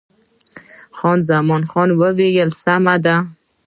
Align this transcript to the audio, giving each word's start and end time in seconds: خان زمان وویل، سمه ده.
خان 0.97 1.17
زمان 1.29 1.89
وویل، 2.01 2.49
سمه 2.63 2.95
ده. 3.03 3.15